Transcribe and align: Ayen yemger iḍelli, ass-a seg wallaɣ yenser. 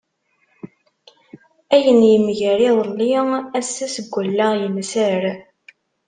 Ayen 1.75 2.01
yemger 2.11 2.59
iḍelli, 2.69 3.11
ass-a 3.59 3.87
seg 3.95 4.07
wallaɣ 4.13 4.51
yenser. 4.61 5.23